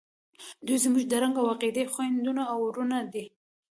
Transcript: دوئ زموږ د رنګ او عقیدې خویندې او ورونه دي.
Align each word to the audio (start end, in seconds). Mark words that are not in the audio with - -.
دوئ 0.65 0.77
زموږ 0.83 1.03
د 1.07 1.13
رنګ 1.23 1.35
او 1.41 1.45
عقیدې 1.53 1.83
خویندې 1.93 2.43
او 2.51 2.57
ورونه 2.67 2.97
دي. 3.13 3.25